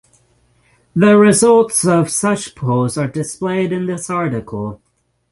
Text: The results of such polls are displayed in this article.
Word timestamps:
The 0.95 1.15
results 1.15 1.85
of 1.85 2.09
such 2.09 2.55
polls 2.55 2.97
are 2.97 3.07
displayed 3.07 3.71
in 3.71 3.85
this 3.85 4.09
article. 4.09 4.81